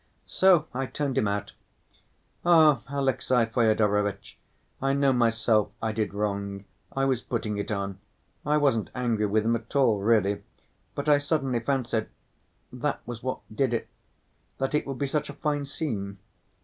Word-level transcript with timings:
So 0.25 0.65
I 0.73 0.87
turned 0.87 1.15
him 1.15 1.27
out. 1.27 1.51
Ah! 2.43 2.81
Alexey 2.89 3.45
Fyodorovitch, 3.45 4.35
I 4.81 4.93
know 4.93 5.13
myself 5.13 5.69
I 5.79 5.91
did 5.91 6.15
wrong. 6.15 6.65
I 6.91 7.05
was 7.05 7.21
putting 7.21 7.59
it 7.59 7.71
on. 7.71 7.99
I 8.43 8.57
wasn't 8.57 8.89
angry 8.95 9.27
with 9.27 9.45
him 9.45 9.55
at 9.55 9.75
all, 9.75 9.99
really; 9.99 10.41
but 10.95 11.07
I 11.07 11.19
suddenly 11.19 11.59
fancied—that 11.59 13.01
was 13.05 13.21
what 13.21 13.41
did 13.55 13.75
it—that 13.75 14.73
it 14.73 14.87
would 14.87 14.97
be 14.97 15.05
such 15.05 15.29
a 15.29 15.33
fine 15.33 15.67
scene.... 15.67 16.17